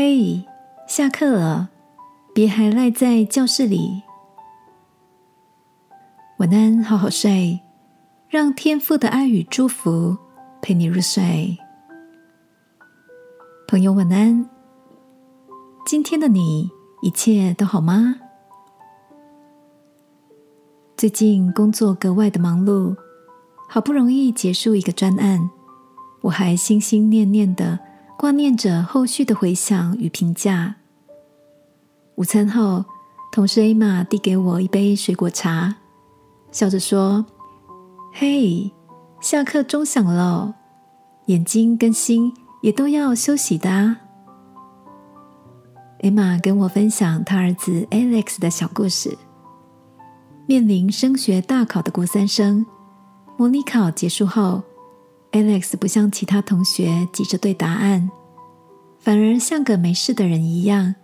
[0.00, 0.44] 嘿，
[0.86, 1.70] 下课了，
[2.32, 4.00] 别还赖在教室里。
[6.36, 7.58] 晚安，好好睡，
[8.28, 10.16] 让天父的爱与祝福
[10.62, 11.58] 陪你入睡。
[13.66, 14.48] 朋友，晚安。
[15.84, 16.70] 今天的你
[17.02, 18.14] 一切都好吗？
[20.96, 22.94] 最近工作格外的忙碌，
[23.68, 25.50] 好不容易结束一个专案，
[26.20, 27.80] 我还心心念念的
[28.18, 30.74] 挂念着后续的回响与评价。
[32.16, 32.84] 午餐后，
[33.30, 35.76] 同事 A 玛递给我一杯水果茶，
[36.50, 37.24] 笑着说
[38.12, 38.72] ：“嘿，
[39.20, 40.52] 下课钟响了，
[41.26, 44.00] 眼睛跟心也都要休息的啊。”
[46.02, 49.16] A 玛跟我分享他儿子 Alex 的小故事。
[50.46, 52.66] 面临升学大考的国三生，
[53.36, 54.64] 模拟考结束后
[55.32, 58.10] ，Alex 不像其他同学急着对答案，
[58.98, 60.94] 反而像个没事的人一样，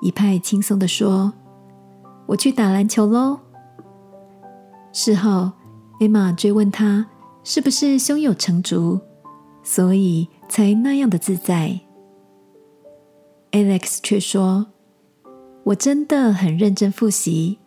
[0.00, 1.32] 一派轻松的说
[2.26, 3.40] ：“我去打篮球喽。”
[4.92, 5.50] 事后
[6.00, 7.06] ，Emma 追问他
[7.42, 9.00] 是不是胸有成竹，
[9.62, 11.80] 所以才那样的自在。
[13.50, 14.66] Alex 却说
[15.64, 17.58] ：“我真的很认真复习。”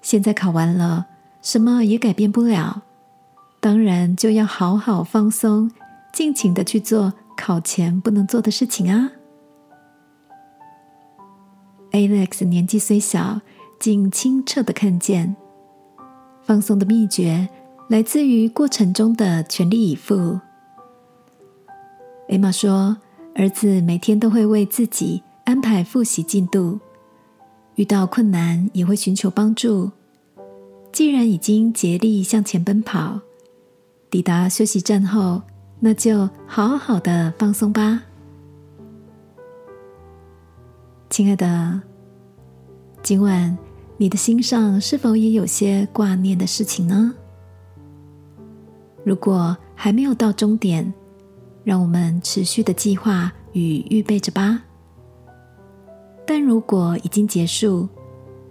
[0.00, 1.06] 现在考完了，
[1.42, 2.82] 什么也改变不了，
[3.60, 5.70] 当然就要好好放松，
[6.12, 9.10] 尽情的去做考前不能做的事情啊。
[11.90, 13.40] Alex 年纪虽小，
[13.80, 15.34] 竟清澈的看见，
[16.42, 17.48] 放松的秘诀
[17.88, 20.38] 来自于过程中的全力以赴。
[22.28, 22.96] Emma 说，
[23.34, 26.78] 儿子每天都会为自己安排复习进度。
[27.76, 29.90] 遇到困难也会寻求帮助。
[30.92, 33.20] 既然已经竭力向前奔跑，
[34.10, 35.42] 抵达休息站后，
[35.80, 38.02] 那就好好的放松吧。
[41.10, 41.80] 亲爱的，
[43.02, 43.56] 今晚
[43.98, 47.14] 你的心上是否也有些挂念的事情呢？
[49.04, 50.92] 如果还没有到终点，
[51.62, 54.62] 让我们持续的计划与预备着吧。
[56.26, 57.88] 但如果已经结束，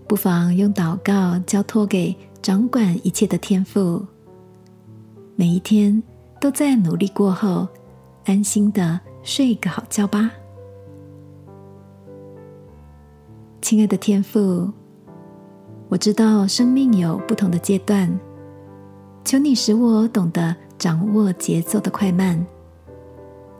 [0.08, 4.06] 不妨用祷告交托给掌管一切的天赋。
[5.40, 6.02] 每一天
[6.42, 7.68] 都在努力过后，
[8.26, 10.32] 安心的睡个好觉吧。
[13.62, 14.68] 亲爱的天父，
[15.90, 18.20] 我知道生命有不同的阶段，
[19.24, 22.44] 求你使我懂得掌握节奏的快慢，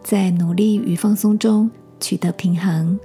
[0.02, 3.00] 在努力与放松中取得平衡。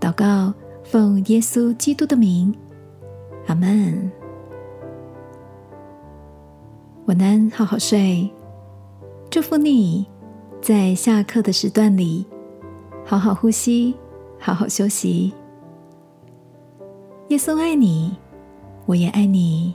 [0.00, 2.56] 祷告，奉耶稣基督的名，
[3.48, 4.10] 阿门。
[7.06, 8.30] 晚安，好好睡。
[9.28, 10.06] 祝福你，
[10.60, 12.24] 在下课的时段里，
[13.04, 13.92] 好好呼吸，
[14.38, 15.32] 好好休息。
[17.28, 18.16] 耶稣爱你，
[18.86, 19.74] 我也爱你。